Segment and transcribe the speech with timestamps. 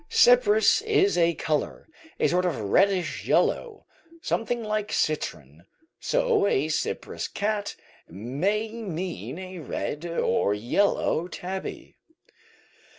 [0.09, 1.87] Cyprus is a colour,
[2.19, 3.85] a sort of reddish yellow,
[4.19, 5.67] something like citron;
[5.99, 7.75] so a Cyprus cat
[8.07, 11.97] may mean a red or yellow tabby.)